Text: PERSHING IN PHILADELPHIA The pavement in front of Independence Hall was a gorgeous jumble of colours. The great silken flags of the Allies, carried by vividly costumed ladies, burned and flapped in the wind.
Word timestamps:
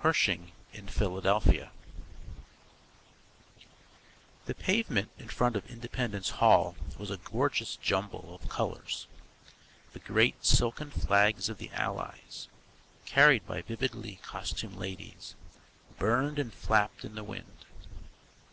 PERSHING 0.00 0.52
IN 0.72 0.86
PHILADELPHIA 0.86 1.72
The 4.46 4.54
pavement 4.54 5.10
in 5.18 5.26
front 5.26 5.56
of 5.56 5.68
Independence 5.68 6.30
Hall 6.38 6.76
was 6.96 7.10
a 7.10 7.16
gorgeous 7.16 7.74
jumble 7.74 8.32
of 8.32 8.48
colours. 8.48 9.08
The 9.92 9.98
great 9.98 10.46
silken 10.46 10.92
flags 10.92 11.48
of 11.48 11.58
the 11.58 11.72
Allies, 11.72 12.46
carried 13.04 13.44
by 13.48 13.62
vividly 13.62 14.20
costumed 14.22 14.76
ladies, 14.76 15.34
burned 15.98 16.38
and 16.38 16.52
flapped 16.54 17.04
in 17.04 17.16
the 17.16 17.24
wind. 17.24 17.64